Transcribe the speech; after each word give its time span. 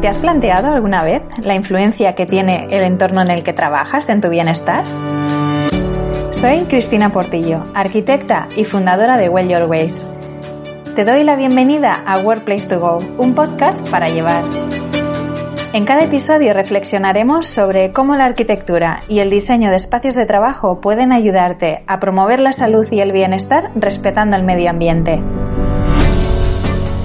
¿Te 0.00 0.08
has 0.08 0.18
planteado 0.18 0.72
alguna 0.72 1.04
vez 1.04 1.22
la 1.44 1.54
influencia 1.54 2.14
que 2.14 2.24
tiene 2.24 2.68
el 2.70 2.84
entorno 2.84 3.20
en 3.20 3.30
el 3.30 3.44
que 3.44 3.52
trabajas 3.52 4.08
en 4.08 4.22
tu 4.22 4.30
bienestar? 4.30 4.84
Soy 6.30 6.60
Cristina 6.60 7.10
Portillo, 7.10 7.66
arquitecta 7.74 8.48
y 8.56 8.64
fundadora 8.64 9.18
de 9.18 9.28
Well 9.28 9.48
Your 9.48 9.64
Ways. 9.64 10.06
Te 10.96 11.04
doy 11.04 11.22
la 11.22 11.36
bienvenida 11.36 12.02
a 12.06 12.18
Workplace 12.18 12.66
to 12.66 12.80
Go, 12.80 12.98
un 13.18 13.34
podcast 13.34 13.86
para 13.90 14.08
llevar. 14.08 14.44
En 15.74 15.84
cada 15.84 16.04
episodio 16.04 16.54
reflexionaremos 16.54 17.46
sobre 17.46 17.92
cómo 17.92 18.16
la 18.16 18.24
arquitectura 18.24 19.02
y 19.06 19.18
el 19.18 19.28
diseño 19.28 19.68
de 19.68 19.76
espacios 19.76 20.14
de 20.14 20.24
trabajo 20.24 20.80
pueden 20.80 21.12
ayudarte 21.12 21.84
a 21.86 22.00
promover 22.00 22.40
la 22.40 22.52
salud 22.52 22.86
y 22.90 23.00
el 23.00 23.12
bienestar 23.12 23.70
respetando 23.74 24.34
el 24.34 24.44
medio 24.44 24.70
ambiente. 24.70 25.20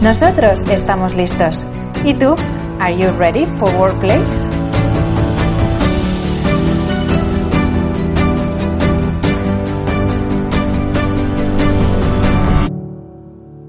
Nosotros 0.02 0.64
estamos 0.72 1.14
listos. 1.14 1.68
¿Y 2.06 2.14
tú? 2.14 2.36
¿Are 2.80 2.94
you 2.96 3.10
ready 3.18 3.46
for 3.58 3.70
workplace? 3.80 4.50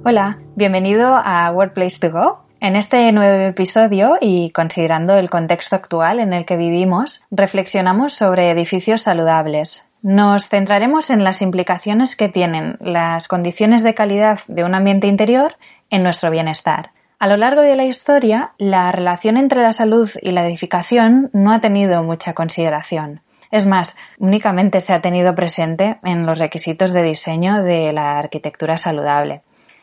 Hola, 0.05 0.38
bienvenido 0.56 1.15
a 1.15 1.51
Workplace 1.52 1.98
to 2.01 2.10
Go. 2.10 2.46
En 2.60 2.74
este 2.74 3.10
nuevo 3.12 3.45
episodio 3.45 4.19
y 4.20 4.51
considerando 4.51 5.15
el 5.15 5.30
contexto 5.30 5.77
actual 5.77 6.18
en 6.18 6.32
el 6.32 6.45
que 6.45 6.57
vivimos, 6.57 7.24
reflexionamos 7.30 8.15
sobre 8.15 8.51
edificios 8.51 9.02
saludables. 9.02 9.88
Nos 10.02 10.48
centraremos 10.48 11.10
en 11.10 11.24
las 11.24 11.43
implicaciones 11.43 12.16
que 12.16 12.29
tienen 12.29 12.77
las 12.80 13.29
condiciones 13.29 13.82
de 13.82 13.95
calidad 13.95 14.41
de 14.48 14.65
un 14.65 14.74
ambiente 14.74 15.07
interior 15.07 15.57
en 15.91 16.02
nuestro 16.02 16.30
bienestar. 16.30 16.91
A 17.18 17.28
lo 17.28 17.38
largo 17.38 17.62
de 17.62 17.76
la 17.76 17.84
historia, 17.84 18.52
la 18.58 18.92
relación 18.92 19.38
entre 19.38 19.62
la 19.62 19.72
salud 19.72 20.10
y 20.20 20.32
la 20.32 20.46
edificación 20.46 21.30
no 21.32 21.50
ha 21.50 21.60
tenido 21.60 22.02
mucha 22.02 22.34
consideración. 22.34 23.23
Es 23.50 23.64
más, 23.64 23.96
únicamente 24.18 24.82
se 24.82 24.92
ha 24.92 25.00
tenido 25.00 25.34
presente 25.34 25.98
en 26.02 26.26
los 26.26 26.38
requisitos 26.38 26.92
de 26.92 27.02
diseño 27.02 27.62
de 27.62 27.92
la 27.92 28.18
arquitectura 28.18 28.76
saludable. 28.76 29.40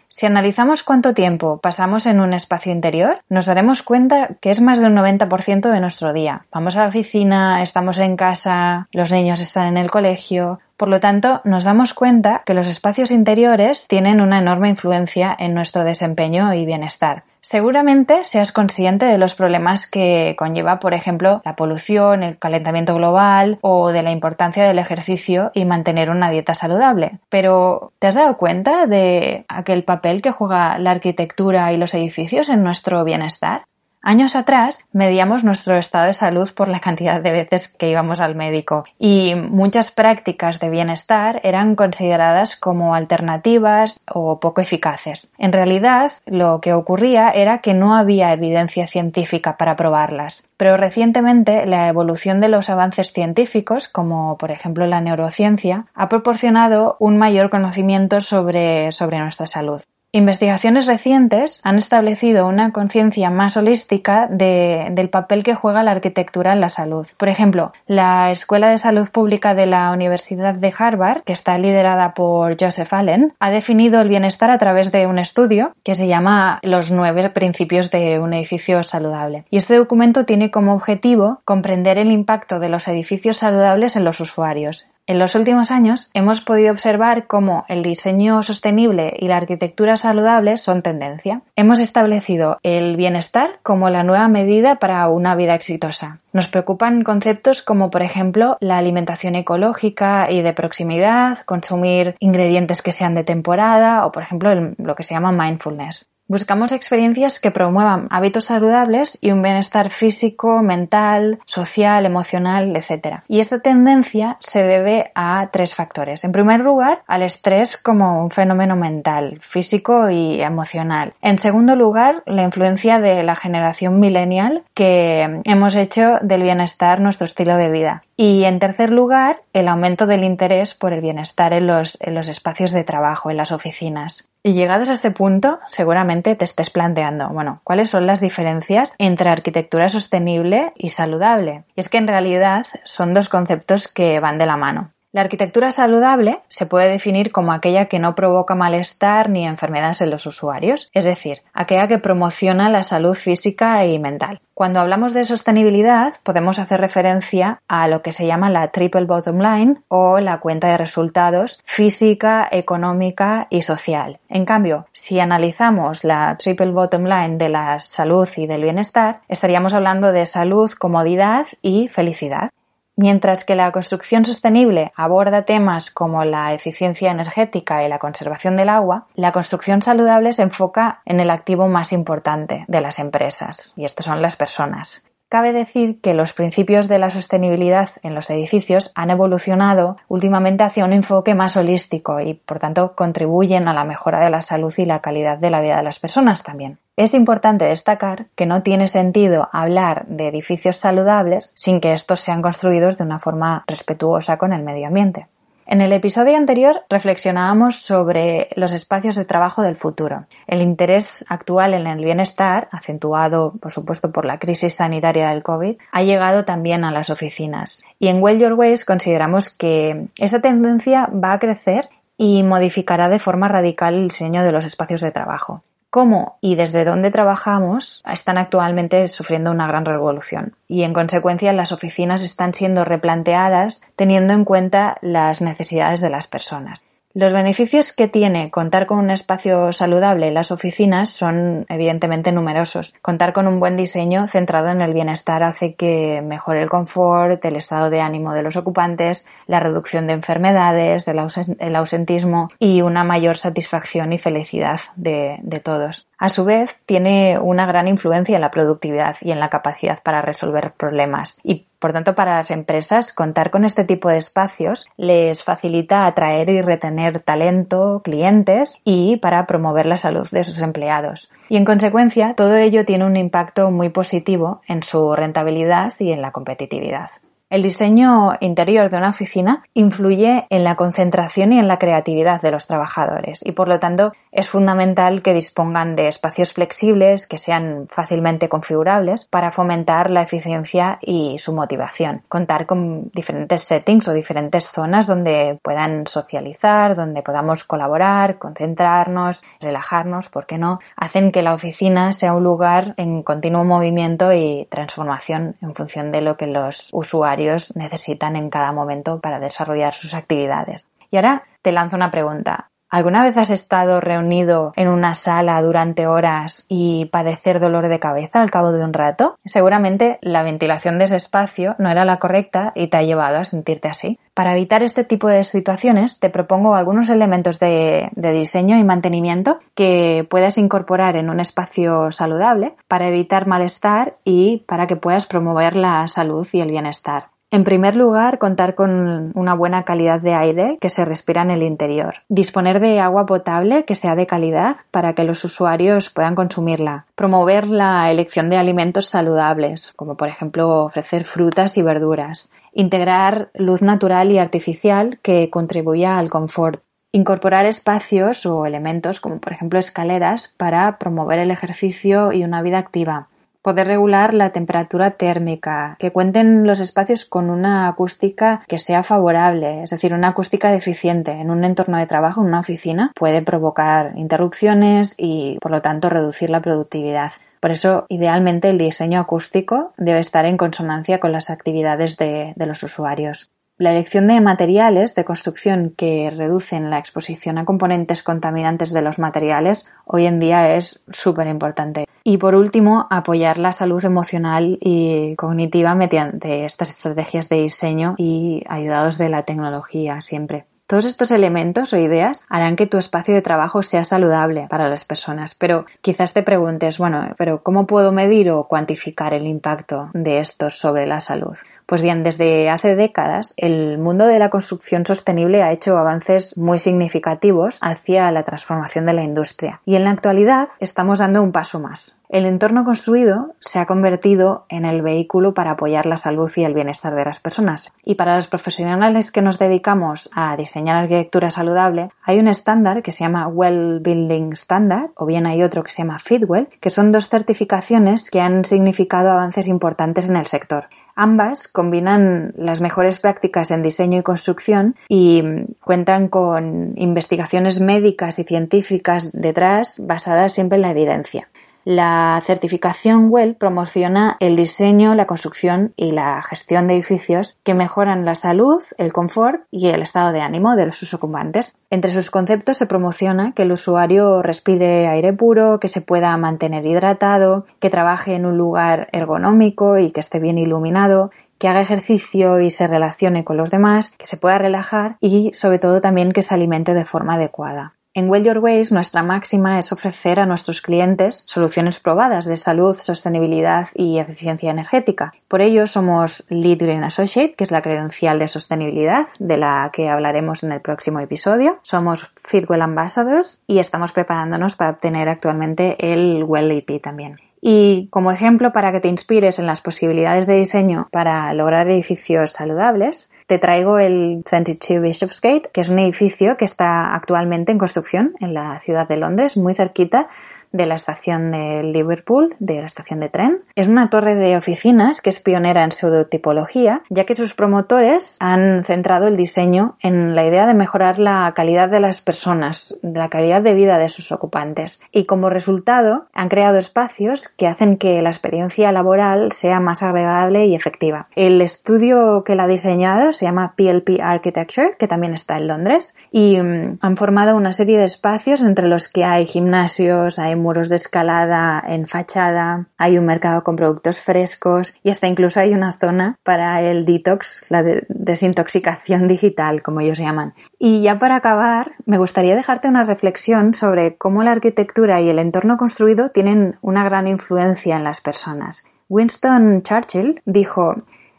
Si 0.09 0.28
analizamos 0.28 0.84
cuánto 0.84 1.16
tiempo 1.16 1.58
pasamos 1.58 2.06
en 2.06 2.20
un 2.20 2.36
espacio 2.36 2.72
interior, 2.72 3.23
nos 3.30 3.47
daremos 3.47 3.81
cuenta 3.81 4.36
que 4.40 4.52
es 4.52 4.62
más 4.62 4.80
del 4.80 4.94
90% 4.94 5.72
de 5.72 5.80
nuestro 5.80 6.14
día. 6.14 6.45
Vamos 6.52 6.78
a 6.78 6.84
la 6.84 6.90
oficina, 6.90 7.64
estamos 7.64 7.97
en 7.97 8.16
casa, 8.16 8.88
los 8.92 9.12
niños 9.12 9.42
están 9.42 9.66
en 9.66 9.78
el 9.78 9.90
colegio. 9.90 10.59
Por 10.84 10.89
lo 10.89 11.00
tanto, 11.00 11.39
nos 11.45 11.64
damos 11.64 11.94
cuenta 11.94 12.44
que 12.45 12.53
los 12.53 12.67
espacios 12.67 13.09
interiores 13.09 13.88
tienen 13.88 14.20
una 14.20 14.39
enorme 14.39 14.67
influencia 14.67 15.34
en 15.40 15.53
nuestro 15.53 15.86
desempeño 15.86 16.53
y 16.53 16.66
bienestar. 16.66 17.23
Seguramente 17.40 18.25
seas 18.25 18.52
consciente 18.52 19.06
de 19.06 19.17
los 19.17 19.34
problemas 19.34 19.88
que 19.88 20.36
conlleva, 20.38 20.80
por 20.80 20.94
ejemplo, 20.94 21.42
la 21.45 21.56
polución, 21.56 22.22
el 22.22 22.38
calentamiento 22.38 22.95
global 22.95 23.59
o 23.62 23.94
de 23.94 24.03
la 24.03 24.12
importancia 24.12 24.67
del 24.67 24.78
ejercicio 24.78 25.52
y 25.53 25.64
mantener 25.64 26.09
una 26.09 26.30
dieta 26.30 26.53
saludable. 26.53 27.20
Pero, 27.30 27.94
¿te 28.00 28.08
has 28.08 28.16
dado 28.16 28.36
cuenta 28.36 28.86
de 28.86 29.45
aquel 29.47 29.86
papel 29.86 30.22
que 30.22 30.31
juega 30.31 30.78
la 30.80 30.92
arquitectura 30.92 31.72
y 31.72 31.78
los 31.78 31.94
edificios 31.94 32.50
en 32.50 32.62
nuestro 32.62 33.06
bienestar? 33.06 33.64
Años 34.06 34.36
atrás 34.36 34.84
medíamos 34.92 35.46
nuestro 35.46 35.78
estado 35.78 36.08
de 36.08 36.14
salud 36.14 36.50
por 36.54 36.68
la 36.68 36.82
cantidad 36.82 37.22
de 37.22 37.32
veces 37.32 37.70
que 37.70 37.90
íbamos 37.90 38.20
al 38.20 38.36
médico 38.36 38.84
y 39.00 39.34
muchas 39.36 39.92
prácticas 39.92 40.59
de 40.59 40.70
bienestar 40.70 41.40
eran 41.46 41.78
consideradas 41.78 42.58
como 42.58 42.96
alternativas 42.96 44.02
o 44.14 44.42
poco 44.42 44.59
eficaces. 44.59 45.31
En 45.38 45.54
realidad, 45.54 46.12
lo 46.26 46.59
que 46.59 46.74
ocurría 46.74 47.30
era 47.30 47.59
que 47.59 47.74
no 47.74 47.96
había 47.96 48.34
evidencia 48.34 48.88
científica 48.88 49.56
para 49.56 49.78
probarlas. 49.78 50.50
Pero 50.58 50.76
recientemente 50.76 51.66
la 51.66 51.88
evolución 51.88 52.42
de 52.42 52.50
los 52.50 52.70
avances 52.70 53.14
científicos, 53.14 53.88
como 53.88 54.38
por 54.38 54.52
ejemplo 54.52 54.85
la 54.85 55.00
neurociencia, 55.00 55.85
ha 55.94 56.09
proporcionado 56.09 56.97
un 57.00 57.18
mayor 57.18 57.50
conocimiento 57.50 58.20
sobre, 58.20 58.91
sobre 58.91 59.20
nuestra 59.20 59.47
salud. 59.47 59.81
Investigaciones 60.16 60.85
recientes 60.85 61.59
han 61.63 61.79
establecido 61.79 62.47
una 62.47 62.72
conciencia 62.72 63.31
más 63.31 63.57
holística 63.57 64.28
del 64.29 65.09
papel 65.09 65.44
que 65.44 65.56
juega 65.56 65.81
la 65.81 65.90
arquitectura 65.90 66.53
en 66.53 66.62
la 66.62 66.69
salud. 66.69 67.07
Por 67.18 67.29
ejemplo, 67.29 67.72
la 67.88 68.29
Escuela 68.29 68.69
de 68.69 68.78
Salud 68.78 69.09
Pública 69.09 69.56
de 69.56 69.66
la 69.66 69.91
Universidad 69.91 70.53
de 70.53 70.72
Harvard, 70.78 71.23
que 71.23 71.34
está 71.34 71.57
liderada 71.57 72.13
por 72.13 72.56
Joseph 72.63 72.94
Allen, 72.94 73.34
ha 73.40 73.50
definido 73.50 74.02
el 74.02 74.07
bienestar 74.07 74.52
a 74.52 74.59
través 74.59 74.91
de 74.91 75.07
un 75.07 75.18
estudio 75.18 75.73
que 75.81 75.96
se 75.96 76.07
llama 76.07 76.59
Los 76.62 76.91
nueve 76.91 77.31
principios 77.31 77.90
de 77.90 78.19
un 78.19 78.34
edificio 78.34 78.84
saludable. 78.84 79.46
Y 79.50 79.57
este 79.57 79.75
documento 79.75 80.25
tiene 80.25 80.52
como 80.52 80.75
objetivo 80.75 81.41
comprender 81.44 81.97
el 81.97 82.12
impacto 82.12 82.59
de 82.59 82.69
los 82.69 82.88
edificios 82.88 83.38
saludables 83.38 83.96
en 83.96 84.03
los 84.03 84.19
usuarios, 84.19 84.85
en 85.06 85.19
los 85.19 85.36
últimos 85.36 85.69
años 85.69 86.09
hemos 86.14 86.40
podido 86.40 86.72
observar 86.72 87.28
cómo 87.28 87.66
el 87.68 87.84
diseño 87.84 88.41
sostenible 88.41 89.14
y 89.19 89.28
la 89.28 89.38
arquitectura 89.38 89.97
saludable 89.97 90.56
son 90.56 90.81
tendencia. 90.81 91.41
Hemos 91.58 91.81
establecido 91.81 92.58
el 92.64 92.96
bienestar 92.96 93.59
como 93.64 93.90
la 93.90 94.03
nueva 94.03 94.30
medida 94.30 94.80
para 94.80 95.08
una 95.09 95.36
vida 95.36 95.56
exitosa. 95.56 96.19
Nos 96.31 96.47
preocupan 96.47 97.03
conceptos 97.03 97.62
como, 97.62 97.91
por 97.91 98.02
ejemplo, 98.02 98.58
la 98.62 98.78
alimentación 98.78 99.36
ecológica 99.36 100.31
y 100.31 100.41
de 100.41 100.53
proximidad, 100.53 101.40
consumir 101.40 102.16
ingredientes 102.20 102.81
que 102.81 102.94
sean 102.94 103.14
de 103.14 103.25
temporada 103.25 104.06
o, 104.06 104.12
por 104.12 104.24
ejemplo, 104.24 104.74
lo 104.78 104.96
que 104.96 105.03
se 105.03 105.14
llama 105.14 105.31
mindfulness. 105.31 106.12
Buscamos 106.28 106.72
experiencias 106.72 107.41
que 107.41 107.51
promuevan 107.51 108.07
hábitos 108.09 108.45
saludables 108.45 109.17
y 109.22 109.31
un 109.31 109.41
bienestar 109.41 109.89
físico, 109.89 110.63
mental, 110.63 111.39
social, 111.45 112.06
emocional, 112.06 112.73
etc. 112.75 113.19
Y 113.28 113.41
esta 113.41 113.59
tendencia 113.59 114.38
se 114.39 114.63
debe 114.63 115.11
a 115.16 115.50
tres 115.51 115.75
factores. 115.75 116.23
En 116.23 116.31
primer 116.31 116.61
lugar, 116.61 117.03
al 117.07 117.23
estrés 117.23 117.75
como 117.75 118.23
un 118.23 118.31
fenómeno 118.31 118.78
mental, 118.78 119.39
físico 119.41 120.09
y 120.09 120.41
emocional. 120.41 121.11
En 121.22 121.39
segundo 121.39 121.75
lugar, 121.75 122.23
la 122.25 122.44
influencia 122.44 123.00
de 123.00 123.22
la 123.23 123.35
generación 123.35 124.00
millennial 124.00 124.63
que 124.73 125.41
hemos 125.44 125.75
hecho 125.75 126.19
del 126.22 126.44
bienestar 126.44 127.01
nuestro 127.01 127.25
estilo 127.25 127.57
de 127.57 127.69
vida. 127.69 128.03
Y 128.16 128.44
en 128.44 128.59
tercer 128.59 128.91
lugar, 128.91 129.41
el 129.53 129.68
aumento 129.68 130.06
del 130.06 130.24
interés 130.24 130.75
por 130.75 130.94
el 130.94 131.01
bienestar 131.01 131.53
en 131.53 131.66
los, 131.66 131.97
en 132.01 132.13
los 132.13 132.28
espacios 132.28 132.72
de 132.72 132.84
trabajo, 132.84 133.31
en 133.31 133.38
las 133.38 133.51
oficinas. 133.51 134.29
Y 134.44 134.53
llegados 134.53 134.90
a 134.90 134.94
este 134.94 135.09
punto, 135.09 135.59
seguramente 135.69 136.35
te 136.35 136.46
estés 136.46 136.69
planteando, 136.69 137.29
bueno, 137.29 137.62
¿cuáles 137.63 137.90
son 137.90 138.06
las 138.06 138.19
diferencias 138.19 138.94
entre 138.97 139.29
arquitectura 139.29 139.90
sostenible 139.90 140.73
y 140.75 140.90
saludable? 140.90 141.63
Y 141.75 141.79
es 141.79 141.90
que 141.90 141.97
en 141.97 142.07
realidad 142.07 142.68
son 142.84 143.13
dos 143.13 143.29
conceptos 143.29 143.88
que 143.88 144.19
van 144.19 144.38
de 144.38 144.46
la 144.46 144.57
mano. 144.57 144.91
La 145.13 145.22
arquitectura 145.22 145.72
saludable 145.72 146.40
se 146.47 146.66
puede 146.66 146.90
definir 146.90 147.31
como 147.31 147.53
aquella 147.53 147.85
que 147.85 148.00
no 148.00 148.16
provoca 148.16 148.56
malestar 148.56 149.29
ni 149.29 149.46
enfermedades 149.46 150.01
en 150.01 150.09
los 150.09 150.25
usuarios, 150.25 150.90
es 150.91 151.03
decir, 151.03 151.44
aquella 151.53 151.88
que 151.88 152.00
promociona 152.00 152.68
la 152.72 152.81
salud 152.81 153.13
física 153.13 153.85
y 153.85 154.00
mental. 154.00 154.41
Cuando 154.56 154.79
hablamos 154.79 155.13
de 155.13 155.25
sostenibilidad, 155.25 156.16
podemos 156.23 156.57
hacer 156.57 156.81
referencia 156.81 157.62
a 157.68 157.88
lo 157.88 158.02
que 158.02 158.12
se 158.12 158.25
llama 158.25 158.50
la 158.50 158.69
triple 158.69 159.06
bottom 159.06 159.38
line 159.38 159.75
o 159.88 160.18
la 160.19 160.40
cuenta 160.40 160.69
de 160.69 160.78
resultados 160.78 161.62
física, 161.63 162.47
económica 162.52 163.46
y 163.52 163.62
social. 163.62 164.18
En 164.29 164.46
cambio, 164.46 164.88
si 164.94 165.19
analizamos 165.19 166.03
la 166.03 166.35
triple 166.40 166.72
bottom 166.72 167.03
line 167.03 167.38
de 167.38 167.50
la 167.50 167.79
salud 167.79 168.28
y 168.35 168.47
del 168.47 168.63
bienestar, 168.63 169.22
estaríamos 169.28 169.75
hablando 169.75 170.12
de 170.12 170.25
salud, 170.25 170.72
comodidad 170.72 171.46
y 171.62 171.88
felicidad. 171.88 172.50
Mientras 172.96 173.44
que 173.44 173.56
la 173.56 173.72
construcción 173.72 174.24
sostenible 174.24 174.92
aborda 174.96 175.46
temas 175.46 175.90
como 175.90 176.24
la 176.26 176.54
eficiencia 176.54 177.09
energética 177.09 177.84
y 177.84 177.90
la 177.90 177.98
conservación 177.98 178.56
del 178.56 178.70
agua, 178.70 179.08
la 179.16 179.31
construcción 179.31 179.81
saludable 179.81 180.31
se 180.31 180.44
enfoca 180.44 181.02
en 181.06 181.20
el 181.20 181.32
activo 181.32 181.68
más 181.68 181.92
importante 181.92 182.66
de 182.67 182.82
las 182.82 183.00
empresas, 183.00 183.73
y 183.76 183.85
estos 183.85 184.06
son 184.06 184.22
las 184.22 184.35
personas. 184.35 185.06
Cabe 185.28 185.52
decir 185.52 186.00
que 186.00 186.14
los 186.14 186.34
principios 186.34 186.88
de 186.88 187.00
la 187.00 187.09
sostenibilidad 187.09 187.90
en 188.03 188.14
los 188.14 188.29
edificios 188.29 188.91
han 188.94 189.09
evolucionado 189.09 189.97
últimamente 190.08 190.64
hacia 190.64 190.85
un 190.85 190.94
enfoque 190.94 191.34
más 191.34 191.58
holístico 191.58 192.20
y, 192.20 192.35
por 192.35 192.59
tanto, 192.59 192.94
contribuyen 192.94 193.67
a 193.67 193.73
la 193.73 193.84
mejora 193.84 194.20
de 194.20 194.29
la 194.29 194.44
salud 194.44 194.72
y 194.78 194.85
la 194.85 195.00
calidad 195.00 195.40
de 195.40 195.50
la 195.50 195.62
vida 195.62 195.78
de 195.78 195.84
las 195.84 195.97
personas 195.97 196.44
también. 196.44 196.78
Es 196.95 197.16
importante 197.16 197.66
destacar 197.66 198.28
que 198.35 198.45
no 198.45 198.61
tiene 198.61 198.87
sentido 198.87 199.49
hablar 199.51 200.05
de 200.05 200.28
edificios 200.28 200.75
saludables 200.75 201.51
sin 201.55 201.81
que 201.81 201.91
estos 201.91 202.19
sean 202.19 202.43
construidos 202.43 202.99
de 202.99 203.03
una 203.03 203.17
forma 203.17 203.63
respetuosa 203.66 204.37
con 204.37 204.53
el 204.53 204.61
medio 204.61 204.87
ambiente. 204.87 205.25
En 205.66 205.81
el 205.81 205.91
episodio 205.91 206.37
anterior 206.37 206.81
reflexionábamos 206.90 207.78
sobre 207.78 208.49
los 208.55 208.73
espacios 208.73 209.16
de 209.16 209.25
trabajo 209.25 209.63
del 209.63 209.75
futuro. 209.75 210.25
El 210.45 210.61
interés 210.61 211.25
actual 211.29 211.73
en 211.73 211.87
el 211.87 212.05
bienestar, 212.05 212.67
acentuado 212.72 213.53
por 213.59 213.72
supuesto 213.72 214.11
por 214.11 214.25
la 214.25 214.37
crisis 214.37 214.75
sanitaria 214.75 215.29
del 215.29 215.41
COVID, 215.41 215.78
ha 215.91 216.03
llegado 216.03 216.45
también 216.45 216.84
a 216.84 216.91
las 216.91 217.09
oficinas. 217.09 217.84
Y 217.97 218.09
en 218.09 218.22
Well 218.22 218.37
Your 218.37 218.53
Ways 218.53 218.85
consideramos 218.85 219.49
que 219.49 220.09
esa 220.19 220.41
tendencia 220.41 221.07
va 221.07 221.34
a 221.34 221.40
crecer 221.40 221.90
y 222.17 222.43
modificará 222.43 223.09
de 223.09 223.17
forma 223.17 223.47
radical 223.47 223.95
el 223.95 224.09
diseño 224.09 224.43
de 224.43 224.51
los 224.51 224.63
espacios 224.63 225.01
de 225.01 225.09
trabajo. 225.09 225.63
Cómo 225.93 226.40
y 226.41 226.55
desde 226.55 226.85
dónde 226.85 227.11
trabajamos 227.11 228.01
están 228.11 228.40
actualmente 228.40 229.07
sufriendo 229.07 229.51
una 229.51 229.67
gran 229.67 229.85
revolución 229.85 230.55
y 230.67 230.81
en 230.81 230.91
consecuencia 230.91 231.53
las 231.53 231.72
oficinas 231.72 232.23
están 232.23 232.55
siendo 232.55 232.84
replanteadas 232.84 233.84
teniendo 233.95 234.34
en 234.34 234.43
cuenta 234.43 234.97
las 235.01 235.43
necesidades 235.43 236.01
de 236.01 236.09
las 236.09 236.28
personas. 236.28 236.84
Los 237.16 237.32
beneficios 237.32 237.92
que 237.92 238.08
tiene 238.08 238.50
contar 238.50 238.88
con 238.88 238.98
un 238.98 239.12
espacio 239.12 239.72
saludable 239.72 240.30
en 240.30 240.34
las 240.34 240.50
oficinas 240.50 241.12
son 241.12 241.64
evidentemente 241.70 242.32
numerosos. 242.32 242.96
Contar 243.04 243.34
con 243.34 243.46
un 243.46 243.60
buen 243.60 243.78
diseño 243.78 244.26
centrado 244.26 244.70
en 244.70 244.82
el 244.82 244.96
bienestar 244.96 245.44
hace 245.44 245.76
que 245.76 246.24
mejore 246.26 246.64
el 246.64 246.72
confort, 246.72 247.46
el 247.46 247.56
estado 247.56 247.92
de 247.92 248.02
ánimo 248.02 248.34
de 248.34 248.42
los 248.42 248.56
ocupantes, 248.56 249.28
la 249.46 249.60
reducción 249.60 250.08
de 250.08 250.14
enfermedades, 250.14 251.08
el, 251.08 251.76
ausentismo 251.76 252.48
y 252.58 252.82
una 252.82 253.04
mayor 253.04 253.38
satisfacción 253.38 254.12
y 254.12 254.18
felicidad 254.18 254.80
de, 254.96 255.38
de 255.44 255.60
todos. 255.60 256.08
A 256.24 256.29
su 256.29 256.46
vez, 256.46 256.79
tiene 256.86 257.38
una 257.38 257.65
gran 257.65 257.89
influencia 257.89 258.36
en 258.36 258.41
la 258.41 258.50
productividad 258.50 259.17
y 259.20 259.31
en 259.31 259.41
la 259.41 259.50
capacidad 259.50 260.01
para 260.01 260.22
resolver 260.22 260.72
problemas 260.72 261.38
y 261.43 261.67
por 261.79 261.91
tanto, 261.91 262.15
para 262.15 262.38
las 262.38 262.50
empresas, 262.50 263.12
contar 263.12 263.51
con 263.51 263.65
este 263.65 263.84
tipo 263.84 264.08
de 264.08 264.17
espacios 264.17 264.86
les 264.96 265.43
facilita 265.43 266.05
atraer 266.05 266.50
y 266.50 266.62
retener 266.62 267.20
talento, 267.20 268.00
clientes 268.05 268.77
y 268.86 269.17
para 269.17 269.46
promover 269.48 269.86
la 269.86 269.98
salud 269.98 270.25
de 270.31 270.46
sus 270.46 270.62
empleados. 270.62 271.29
Y 271.50 271.58
en 271.58 271.65
consecuencia, 271.65 272.36
todo 272.38 272.55
ello 272.55 272.86
tiene 272.86 273.05
un 273.05 273.17
impacto 273.17 273.69
muy 273.69 273.89
positivo 273.89 274.62
en 274.65 274.81
su 274.81 275.13
rentabilidad 275.13 275.91
y 276.00 276.13
en 276.13 276.22
la 276.22 276.31
competitividad. 276.31 277.10
El 277.53 277.62
diseño 277.62 278.32
interior 278.39 278.89
de 278.89 278.98
una 278.98 279.12
oficina 279.12 279.62
influye 279.75 280.48
en 280.50 280.63
la 280.63 280.75
concentración 280.75 281.53
y 281.53 281.60
en 281.60 281.67
la 281.67 281.77
creatividad 281.77 282.41
de 282.41 282.50
los 282.50 282.65
trabajadores 282.65 283.46
y 283.46 283.51
por 283.51 283.67
lo 283.67 283.79
tanto 283.79 284.12
es 284.32 284.50
fundamental 284.50 285.22
que 285.22 285.36
dispongan 285.36 285.96
de 285.96 286.08
espacios 286.08 286.53
flexibles 286.53 287.27
que 287.27 287.38
sean 287.38 287.86
fácilmente 287.91 288.50
configurables 288.50 289.25
para 289.25 289.51
fomentar 289.51 290.10
la 290.10 290.24
eficiencia 290.24 290.98
y 291.00 291.38
su 291.38 291.53
motivación. 291.53 292.24
Contar 292.27 292.65
con 292.65 293.12
diferentes 293.13 293.62
settings 293.62 294.08
o 294.08 294.13
diferentes 294.13 294.65
zonas 294.65 295.05
donde 295.05 295.60
puedan 295.62 296.08
socializar, 296.08 296.96
donde 296.96 297.22
podamos 297.22 297.65
colaborar, 297.65 298.39
concentrarnos, 298.39 299.44
relajarnos, 299.60 300.29
¿por 300.29 300.48
qué 300.48 300.58
no? 300.58 300.79
Hacen 300.96 301.32
que 301.32 301.44
la 301.44 301.53
oficina 301.53 302.13
sea 302.13 302.34
un 302.34 302.44
lugar 302.44 302.96
en 302.98 303.22
continuo 303.22 303.63
movimiento 303.63 304.34
y 304.34 304.67
transformación 304.72 305.55
en 305.62 305.75
función 305.75 306.12
de 306.12 306.22
lo 306.22 306.36
que 306.36 306.48
los 306.48 306.89
usuarios 306.91 307.42
necesitan 307.75 308.36
en 308.36 308.50
cada 308.50 308.72
momento 308.72 309.19
para 309.19 309.39
desarrollar 309.39 309.93
sus 309.93 310.13
actividades. 310.13 310.88
Y 311.12 311.17
ahora 311.17 311.43
te 311.62 311.72
lanzo 311.72 311.95
una 311.95 312.12
pregunta. 312.12 312.69
¿Alguna 312.93 313.24
vez 313.24 313.36
has 313.38 313.50
estado 313.50 314.01
reunido 314.01 314.72
en 314.75 314.88
una 314.88 315.15
sala 315.15 315.60
durante 315.63 316.05
horas 316.05 316.67
y 316.69 317.05
padecer 317.05 317.60
dolor 317.60 317.88
de 317.88 318.00
cabeza 318.00 318.39
al 318.39 318.51
cabo 318.51 318.72
de 318.72 318.84
un 318.84 318.93
rato? 318.93 319.39
Seguramente 319.45 320.19
la 320.22 320.43
ventilación 320.43 321.00
de 321.00 321.05
ese 321.05 321.15
espacio 321.15 321.75
no 321.79 321.89
era 321.89 322.05
la 322.05 322.19
correcta 322.19 322.72
y 322.75 322.89
te 322.89 322.98
ha 322.98 323.01
llevado 323.01 323.39
a 323.39 323.45
sentirte 323.45 323.88
así. 323.88 324.19
Para 324.36 324.51
evitar 324.51 324.84
este 324.84 325.03
tipo 325.03 325.27
de 325.27 325.43
situaciones, 325.43 326.19
te 326.19 326.29
propongo 326.29 326.75
algunos 326.75 327.10
elementos 327.10 327.60
de, 327.60 328.10
de, 328.12 328.31
diseño 328.31 328.77
y 328.77 328.84
mantenimiento 328.84 329.57
que 329.74 330.27
puedas 330.29 330.60
incorporar 330.60 331.15
en 331.15 331.31
un 331.31 331.39
espacio 331.39 332.12
saludable 332.12 332.75
para 332.88 333.07
evitar 333.07 333.48
malestar 333.48 334.17
y 334.24 334.65
para 334.67 334.86
que 334.86 334.98
puedas 334.98 335.25
promover 335.25 335.75
la 335.75 336.07
salud 336.07 336.48
y 336.51 336.62
el 336.62 336.69
bienestar. 336.69 337.33
En 337.53 337.63
primer 337.63 337.96
lugar, 337.96 338.39
contar 338.39 338.74
con 338.74 339.32
una 339.36 339.53
buena 339.53 339.84
calidad 339.84 340.20
de 340.20 340.34
aire 340.34 340.79
que 340.82 340.89
se 340.89 341.05
respira 341.05 341.44
en 341.44 341.51
el 341.51 341.62
interior. 341.62 342.15
Disponer 342.27 342.79
de 342.79 343.00
agua 343.00 343.27
potable 343.27 343.86
que 343.86 343.94
sea 343.94 344.15
de 344.15 344.25
calidad 344.25 344.77
para 344.89 345.13
que 345.13 345.24
los 345.24 345.44
usuarios 345.46 346.10
puedan 346.10 346.34
consumirla. 346.34 347.05
Promover 347.13 347.67
la 347.67 348.10
elección 348.10 348.50
de 348.50 348.58
alimentos 348.58 349.05
saludables, 349.05 349.94
como 349.96 350.17
por 350.17 350.29
ejemplo 350.29 350.84
ofrecer 350.84 351.25
frutas 351.25 351.77
y 351.77 351.84
verduras. 351.84 352.51
Integrar 352.74 353.51
luz 353.53 353.84
natural 353.84 354.32
y 354.32 354.39
artificial 354.39 355.20
que 355.22 355.51
contribuya 355.51 356.17
al 356.17 356.32
confort. 356.32 356.82
Incorporar 357.12 357.67
espacios 357.67 358.48
o 358.48 358.65
elementos 358.65 359.20
como 359.20 359.38
por 359.38 359.53
ejemplo 359.53 359.77
escaleras 359.77 360.48
para 360.58 360.98
promover 360.98 361.38
el 361.38 361.51
ejercicio 361.51 362.32
y 362.32 362.44
una 362.44 362.63
vida 362.63 362.79
activa 362.79 363.27
poder 363.63 363.88
regular 363.88 364.36
la 364.36 364.51
temperatura 364.51 365.12
térmica, 365.12 365.96
que 365.98 366.12
cuenten 366.12 366.68
los 366.68 366.80
espacios 366.80 367.25
con 367.25 367.50
una 367.50 367.88
acústica 367.88 368.63
que 368.68 368.77
sea 368.77 369.01
favorable, 369.01 369.82
es 369.82 369.89
decir, 369.89 370.13
una 370.13 370.27
acústica 370.27 370.70
deficiente 370.70 371.32
en 371.32 371.50
un 371.50 371.63
entorno 371.63 371.98
de 371.98 372.06
trabajo, 372.06 372.42
en 372.42 372.48
una 372.48 372.60
oficina, 372.60 373.12
puede 373.15 373.42
provocar 373.42 374.12
interrupciones 374.15 375.15
y, 375.18 375.58
por 375.62 375.72
lo 375.72 375.82
tanto, 375.82 376.10
reducir 376.10 376.50
la 376.50 376.62
productividad. 376.62 377.32
Por 377.62 377.72
eso, 377.72 378.06
idealmente, 378.10 378.70
el 378.70 378.77
diseño 378.77 379.22
acústico 379.22 379.94
debe 379.98 380.20
estar 380.20 380.46
en 380.46 380.58
consonancia 380.58 381.22
con 381.22 381.32
las 381.32 381.50
actividades 381.50 382.18
de, 382.18 382.51
de 382.58 382.65
los 382.65 382.84
usuarios. 382.84 383.50
La 383.79 383.91
elección 383.91 384.27
de 384.27 384.39
materiales 384.39 385.15
de 385.15 385.25
construcción 385.25 385.96
que 385.98 386.29
reducen 386.29 386.91
la 386.91 387.00
exposición 387.00 387.58
a 387.58 387.65
componentes 387.65 388.22
contaminantes 388.22 388.93
de 388.93 389.01
los 389.01 389.17
materiales 389.17 389.89
hoy 390.05 390.27
en 390.27 390.39
día 390.39 390.75
es 390.75 391.01
súper 391.12 391.48
importante. 391.48 392.05
Y 392.24 392.38
por 392.38 392.53
último, 392.53 393.08
apoyar 393.10 393.58
la 393.58 393.74
salud 393.74 394.05
emocional 394.05 394.77
y 394.79 395.36
cognitiva 395.38 395.96
mediante 395.96 396.65
estas 396.65 396.89
estrategias 396.89 397.50
de 397.50 397.63
diseño 397.63 398.13
y 398.15 398.63
ayudados 398.70 399.17
de 399.17 399.29
la 399.29 399.41
tecnología 399.41 400.22
siempre. 400.22 400.67
Todos 400.86 401.05
estos 401.05 401.31
elementos 401.31 401.91
o 401.93 401.98
ideas 401.98 402.43
harán 402.50 402.75
que 402.75 402.86
tu 402.86 403.00
espacio 403.00 403.34
de 403.34 403.41
trabajo 403.41 403.81
sea 403.81 404.03
saludable 404.03 404.67
para 404.69 404.89
las 404.89 405.05
personas, 405.05 405.55
pero 405.55 405.86
quizás 406.01 406.34
te 406.34 406.43
preguntes, 406.43 407.00
bueno, 407.00 407.34
pero 407.38 407.63
¿cómo 407.63 407.88
puedo 407.88 408.12
medir 408.12 408.51
o 408.51 408.67
cuantificar 408.67 409.34
el 409.34 409.48
impacto 409.48 410.12
de 410.13 410.38
estos 410.38 410.77
sobre 410.77 411.08
la 411.08 411.19
salud? 411.22 411.58
Pues 411.86 412.01
bien, 412.01 412.24
desde 412.24 412.70
hace 412.70 412.96
décadas 412.96 413.53
el 413.58 413.98
mundo 413.98 414.25
de 414.25 414.39
la 414.39 414.50
construcción 414.50 415.06
sostenible 415.06 415.63
ha 415.63 415.72
hecho 415.72 415.98
avances 415.98 416.58
muy 416.58 416.80
significativos 416.80 417.77
hacia 417.82 418.32
la 418.32 418.44
transformación 418.44 419.06
de 419.06 419.13
la 419.13 419.24
industria 419.24 419.82
y 419.86 419.96
en 419.96 420.06
la 420.06 420.12
actualidad 420.12 420.70
estamos 420.80 421.20
dando 421.20 421.44
un 421.44 421.51
paso 421.51 421.80
más. 421.80 422.18
El 422.34 422.48
entorno 422.48 422.84
construido 422.84 423.53
se 423.60 423.77
ha 423.77 423.86
convertido 423.86 424.65
en 424.68 424.86
el 424.86 425.03
vehículo 425.03 425.53
para 425.53 425.72
apoyar 425.72 426.08
la 426.08 426.18
salud 426.18 426.50
y 426.56 426.63
el 426.63 426.74
bienestar 426.74 427.13
de 427.13 427.25
las 427.25 427.39
personas. 427.39 427.94
Y 428.03 428.15
para 428.15 428.36
los 428.36 428.48
profesionales 428.48 429.32
que 429.32 429.44
nos 429.44 429.60
dedicamos 429.60 430.32
a 430.34 430.58
diseñar 430.58 430.96
arquitectura 430.96 431.51
saludable, 431.51 432.10
hay 432.24 432.39
un 432.39 432.48
estándar 432.48 433.03
que 433.03 433.12
se 433.12 433.24
llama 433.24 433.48
Well 433.48 434.00
Building 434.00 434.53
Standard, 434.53 435.12
o 435.15 435.27
bien 435.27 435.46
hay 435.46 435.62
otro 435.62 435.84
que 435.84 435.91
se 435.91 436.01
llama 436.01 436.18
Fitwell, 436.18 436.70
que 436.82 436.89
son 436.89 437.12
dos 437.12 437.29
certificaciones 437.29 438.32
que 438.32 438.41
han 438.41 438.65
significado 438.65 439.29
avances 439.29 439.67
importantes 439.67 440.27
en 440.27 440.36
el 440.36 440.48
sector. 440.48 440.88
Ambas 441.15 441.67
combinan 441.67 442.53
las 442.58 442.82
mejores 442.82 443.20
prácticas 443.20 443.72
en 443.72 443.84
diseño 443.84 444.20
y 444.20 444.24
construcción 444.24 444.96
y 445.08 445.43
cuentan 445.82 446.27
con 446.27 446.93
investigaciones 446.96 447.79
médicas 447.79 448.39
y 448.39 448.43
científicas 448.43 449.32
detrás 449.32 449.96
basadas 450.00 450.53
siempre 450.53 450.77
en 450.77 450.82
la 450.82 450.91
evidencia. 450.91 451.50
La 451.85 452.39
certificación 452.43 453.27
WELL 453.29 453.55
promociona 453.55 454.37
el 454.39 454.55
diseño, 454.55 455.15
la 455.15 455.25
construcción 455.25 455.93
y 455.97 456.11
la 456.11 456.41
gestión 456.41 456.87
de 456.87 456.93
edificios 456.93 457.57
que 457.63 457.73
mejoran 457.73 458.23
la 458.23 458.35
salud, 458.35 458.81
el 458.97 459.11
confort 459.11 459.63
y 459.69 459.87
el 459.87 460.01
estado 460.01 460.31
de 460.31 460.39
ánimo 460.39 460.77
de 460.77 460.89
sus 460.93 461.13
ocupantes. 461.13 461.75
Entre 461.89 462.11
sus 462.11 462.31
conceptos 462.31 462.77
se 462.77 462.85
promociona 462.85 463.51
que 463.53 463.63
el 463.63 463.73
usuario 463.73 464.41
respire 464.41 465.07
aire 465.09 465.33
puro, 465.33 465.81
que 465.81 465.89
se 465.89 465.99
pueda 465.99 466.35
mantener 466.37 466.85
hidratado, 466.85 467.65
que 467.81 467.89
trabaje 467.89 468.35
en 468.35 468.45
un 468.45 468.57
lugar 468.57 469.09
ergonómico 469.11 469.97
y 469.97 470.11
que 470.11 470.21
esté 470.21 470.39
bien 470.39 470.57
iluminado, 470.57 471.31
que 471.57 471.67
haga 471.67 471.81
ejercicio 471.81 472.61
y 472.61 472.69
se 472.69 472.87
relacione 472.87 473.43
con 473.43 473.57
los 473.57 473.71
demás, 473.71 474.15
que 474.17 474.27
se 474.27 474.37
pueda 474.37 474.57
relajar 474.57 475.17
y 475.19 475.51
sobre 475.53 475.79
todo 475.79 475.99
también 475.99 476.31
que 476.31 476.43
se 476.43 476.53
alimente 476.53 476.93
de 476.93 477.03
forma 477.03 477.35
adecuada. 477.35 477.93
En 478.15 478.29
Well 478.29 478.43
Your 478.43 478.60
Ways 478.60 478.91
nuestra 478.91 479.24
máxima 479.24 479.79
es 479.79 479.91
ofrecer 479.91 480.39
a 480.39 480.46
nuestros 480.46 480.82
clientes 480.82 481.43
soluciones 481.48 482.00
probadas 482.00 482.46
de 482.46 482.58
salud, 482.58 482.96
sostenibilidad 482.96 483.88
y 483.96 484.20
eficiencia 484.20 484.70
energética. 484.70 485.34
Por 485.48 485.62
ello 485.62 485.88
somos 485.88 486.46
Lead 486.50 486.77
Green 486.77 487.03
Associate, 487.03 487.55
que 487.55 487.63
es 487.63 487.72
la 487.72 487.82
credencial 487.82 488.38
de 488.38 488.48
sostenibilidad 488.48 489.25
de 489.39 489.58
la 489.58 489.89
que 489.91 490.10
hablaremos 490.10 490.62
en 490.62 490.74
el 490.74 490.82
próximo 490.82 491.22
episodio. 491.22 491.79
Somos 491.82 492.32
Fitwell 492.36 492.84
Ambassadors 492.84 493.62
y 493.65 493.79
estamos 493.79 494.12
preparándonos 494.12 494.75
para 494.75 494.91
obtener 494.91 495.27
actualmente 495.27 495.96
el 496.00 496.43
Well 496.43 496.70
EP 496.70 497.01
también. 497.01 497.39
Y 497.65 498.10
como 498.10 498.34
ejemplo 498.34 498.74
para 498.74 498.91
que 498.91 499.00
te 499.00 499.08
inspires 499.08 499.58
en 499.58 499.67
las 499.67 499.79
posibilidades 499.79 500.48
de 500.48 500.58
diseño 500.58 501.08
para 501.12 501.53
lograr 501.53 501.89
edificios 501.89 502.51
saludables, 502.51 503.32
te 503.48 503.58
traigo 503.58 504.00
el 504.00 504.43
22 504.51 505.01
Bishopsgate, 505.01 505.70
que 505.72 505.79
es 505.79 505.88
un 505.88 505.98
edificio 506.00 506.58
que 506.58 506.65
está 506.65 507.15
actualmente 507.15 507.72
en 507.72 507.77
construcción 507.77 508.34
en 508.41 508.53
la 508.53 508.82
ciudad 508.82 509.08
de 509.08 509.15
Londres, 509.15 509.55
muy 509.55 509.74
cerquita 509.74 510.27
de 510.74 510.86
la 510.86 510.96
estación 510.96 511.51
de 511.51 511.84
Liverpool, 511.84 512.53
de 512.60 512.82
la 512.82 512.88
estación 512.88 513.20
de 513.22 513.30
tren. 513.30 513.62
Es 513.75 513.88
una 513.88 514.10
torre 514.10 514.36
de 514.36 514.58
oficinas 514.58 515.22
que 515.22 515.30
es 515.30 515.39
pionera 515.39 515.84
en 515.84 515.92
pseudotipología, 515.92 517.03
ya 517.10 517.24
que 517.24 517.36
sus 517.36 517.53
promotores 517.53 518.38
han 518.39 518.84
centrado 518.84 519.27
el 519.27 519.38
diseño 519.38 519.96
en 520.01 520.36
la 520.36 520.46
idea 520.46 520.65
de 520.65 520.74
mejorar 520.74 521.20
la 521.20 521.51
calidad 521.56 521.89
de 521.89 522.00
las 522.00 522.22
personas, 522.22 522.98
la 523.01 523.30
calidad 523.30 523.62
de 523.62 523.75
vida 523.75 524.00
de 524.00 524.10
sus 524.10 524.32
ocupantes. 524.32 525.00
Y 525.12 525.25
como 525.25 525.50
resultado, 525.50 526.25
han 526.34 526.50
creado 526.50 526.77
espacios 526.77 527.48
que 527.48 527.68
hacen 527.68 527.98
que 527.98 528.22
la 528.22 528.30
experiencia 528.30 528.92
laboral 528.92 529.51
sea 529.51 529.80
más 529.80 530.01
agradable 530.01 530.65
y 530.65 530.75
efectiva. 530.75 531.27
El 531.36 531.62
estudio 531.62 532.44
que 532.44 532.56
la 532.56 532.63
ha 532.63 532.68
diseñado 532.68 533.32
se 533.32 533.46
llama 533.46 533.75
PLP 533.77 534.20
Architecture, 534.22 534.96
que 534.98 535.08
también 535.08 535.34
está 535.34 535.58
en 535.58 535.68
Londres, 535.68 536.15
y 536.32 536.60
mm, 536.60 536.98
han 537.00 537.18
formado 537.18 537.56
una 537.56 537.74
serie 537.74 538.00
de 538.00 538.06
espacios 538.06 538.62
entre 538.62 538.88
los 538.88 539.08
que 539.08 539.24
hay 539.24 539.46
gimnasios, 539.46 540.39
hay 540.39 540.56
muros 540.63 540.89
de 540.89 540.96
escalada 540.96 541.84
en 541.86 542.08
fachada, 542.08 542.88
hay 542.98 543.17
un 543.17 543.25
mercado 543.25 543.63
con 543.63 543.75
productos 543.75 544.22
frescos 544.22 544.96
y 545.03 545.10
hasta 545.10 545.27
incluso 545.27 545.60
hay 545.60 545.74
una 545.74 545.93
zona 545.93 546.39
para 546.43 546.82
el 546.82 547.05
detox, 547.05 547.65
la 547.70 547.84
desintoxicación 547.84 549.27
digital, 549.27 549.84
como 549.84 550.00
ellos 550.00 550.17
llaman. 550.17 550.53
Y 550.79 551.03
ya 551.03 551.20
para 551.20 551.36
acabar, 551.36 551.91
me 552.05 552.17
gustaría 552.17 552.55
dejarte 552.55 552.88
una 552.88 553.03
reflexión 553.03 553.74
sobre 553.74 554.15
cómo 554.17 554.41
la 554.43 554.53
arquitectura 554.53 555.22
y 555.22 555.29
el 555.29 555.39
entorno 555.39 555.77
construido 555.77 556.29
tienen 556.29 556.77
una 556.82 557.03
gran 557.03 557.27
influencia 557.27 557.98
en 557.98 558.03
las 558.03 558.22
personas. 558.22 558.84
Winston 559.10 559.84
Churchill 559.84 560.41
dijo, 560.46 560.96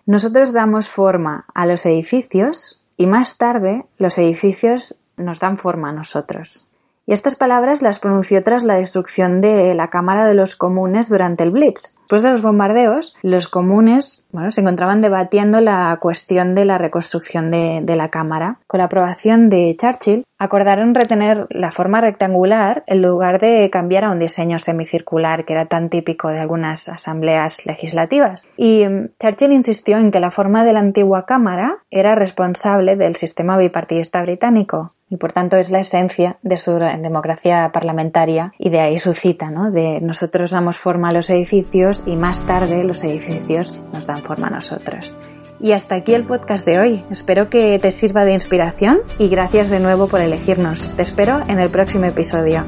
nosotros 0.07 0.53
damos 0.53 0.89
forma 0.89 1.47
a 1.55 1.67
los 1.67 1.87
edificios 1.87 2.83
y 2.97 3.07
más 3.07 3.39
tarde 3.39 3.87
los 3.97 4.19
edificios 4.19 4.97
nos 5.17 5.41
dan 5.41 5.57
forma 5.57 5.91
a 5.91 5.93
nosotros. 5.93 6.69
Y 7.07 7.13
estas 7.13 7.37
palabras 7.37 7.83
las 7.83 7.99
pronunció 7.99 8.41
tras 8.41 8.65
la 8.65 8.77
destrucción 8.77 9.41
de 9.41 9.75
la 9.75 9.89
Cámara 9.89 10.27
de 10.27 10.35
los 10.35 10.57
Comunes 10.57 11.11
durante 11.11 11.45
el 11.45 11.51
Blitz. 11.51 11.95
Después 12.05 12.23
de 12.23 12.31
los 12.31 12.43
bombardeos, 12.43 13.17
los 13.23 13.49
comunes 13.49 14.25
bueno, 14.31 14.51
se 14.51 14.61
encontraban 14.61 15.01
debatiendo 15.01 15.63
la 15.63 15.97
cuestión 16.01 16.55
de 16.55 16.67
la 16.67 16.77
reconstrucción 16.77 17.51
de, 17.51 17.81
de, 17.83 17.97
la 17.97 18.11
Cámara. 18.11 18.59
Con 18.67 18.79
la 18.79 18.85
aprobación 18.85 19.49
de 19.49 19.75
Churchill, 19.81 20.25
acordaron 20.39 20.95
retener 20.95 21.47
la 21.49 21.71
forma 21.71 22.03
rectangular 22.03 22.85
en 22.87 23.01
lugar 23.01 23.41
de 23.41 23.71
cambiar 23.71 24.05
a 24.05 24.11
un 24.11 24.19
diseño 24.19 24.59
semicircular 24.59 25.47
que 25.47 25.55
era 25.55 25.67
tan 25.67 25.89
típico 25.89 26.29
de 26.29 26.41
algunas 26.41 26.91
asambleas 26.91 27.65
legislativas. 27.65 28.47
Y 28.59 28.87
mm, 28.87 29.09
Churchill 29.19 29.53
insistió 29.53 29.97
en 29.97 30.11
que 30.11 30.21
la 30.21 30.31
forma 30.31 30.63
de 30.63 30.75
la 30.75 30.81
antigua 30.81 31.25
Cámara 31.25 31.79
era 31.91 32.15
responsable 32.15 32.97
del 32.97 33.15
sistema 33.15 33.57
bipartidista 33.57 34.21
británico 34.21 34.93
y 35.15 35.17
por 35.17 35.31
tanto 35.31 35.57
es 35.57 35.71
la 35.71 35.79
esencia 35.79 36.39
de 36.43 36.57
su 36.57 36.73
democracia 36.73 37.71
parlamentaria 37.73 38.53
y 38.59 38.71
de 38.71 38.81
ahí 38.81 38.99
su 38.99 39.13
cita, 39.13 39.49
¿no? 39.49 39.71
De 39.71 40.01
nosotros 40.01 40.51
damos 40.51 40.77
forma 40.77 41.11
a 41.11 41.13
los 41.13 41.31
edificios 41.31 42.03
y 42.05 42.17
más 42.17 42.45
tarde 42.47 42.83
los 42.83 43.05
edificios 43.05 43.81
nos 43.93 44.09
dan 44.09 44.25
forma 44.25 44.49
a 44.49 44.51
nosotros. 44.51 45.17
Y 45.61 45.71
hasta 45.71 45.95
aquí 45.95 46.15
el 46.15 46.27
podcast 46.27 46.67
de 46.67 46.81
hoy. 46.81 47.05
Espero 47.13 47.49
que 47.49 47.79
te 47.79 47.93
sirva 47.93 48.25
de 48.25 48.33
inspiración 48.33 49.03
y 49.21 49.29
gracias 49.29 49.71
de 49.71 49.79
nuevo 49.79 50.09
por 50.09 50.21
elegirnos. 50.21 50.95
Te 50.97 51.03
espero 51.03 51.43
en 51.47 51.61
el 51.61 51.71
próximo 51.71 52.07
episodio. 52.07 52.65